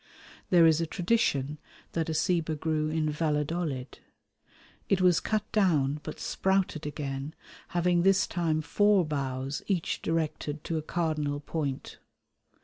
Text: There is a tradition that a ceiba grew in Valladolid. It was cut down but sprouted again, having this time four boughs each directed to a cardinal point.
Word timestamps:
There 0.49 0.65
is 0.65 0.81
a 0.81 0.87
tradition 0.87 1.59
that 1.91 2.09
a 2.09 2.15
ceiba 2.15 2.55
grew 2.55 2.89
in 2.89 3.11
Valladolid. 3.11 3.99
It 4.89 4.99
was 4.99 5.19
cut 5.19 5.43
down 5.51 5.99
but 6.01 6.19
sprouted 6.19 6.87
again, 6.87 7.35
having 7.67 8.01
this 8.01 8.25
time 8.25 8.63
four 8.63 9.05
boughs 9.05 9.61
each 9.67 10.01
directed 10.01 10.63
to 10.63 10.79
a 10.79 10.81
cardinal 10.81 11.39
point. 11.39 11.99